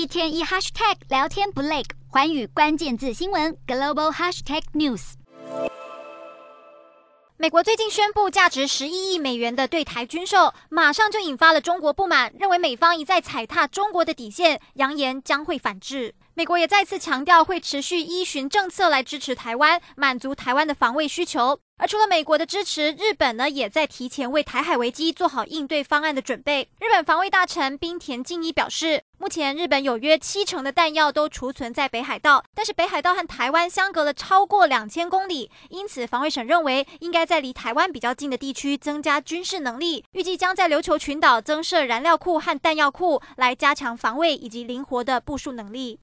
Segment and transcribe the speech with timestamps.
[0.00, 5.12] 一天一 hashtag 聊天不累，寰宇关键字新闻 global hashtag news。
[7.36, 16.14] 美国最近宣布价值十一亿美元的对台军售，马上就引发了中国不满，认为美方一再踩踏中国的底线，扬言将会反制。
[16.32, 21.60] 美国也再次强调会持续依循政策来支持台湾，满足台湾的防卫需求。
[21.80, 26.68] 而除了美国的支持，日本呢也在提前为台海危机做好应对方案的准备。
[26.78, 45.98] 日本防卫大臣滨田靖一表示，目前日本有约七成的弹药都储存在北海道，但是北海道和台湾相隔了超过两千公里，因此防卫省认为应该在离台湾比较近的地区增加军事能力，预计将在琉球群岛增设燃料库和弹药库，来加强防卫以及灵活的部署能力。